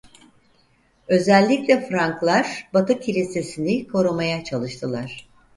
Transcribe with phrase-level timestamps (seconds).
[1.07, 5.29] Özellikle Franklar Batı kilisesini korumaya çalıştılar.